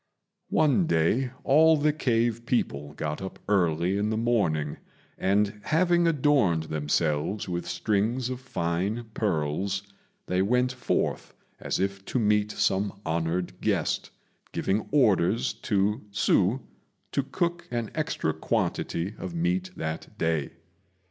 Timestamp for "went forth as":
10.41-11.79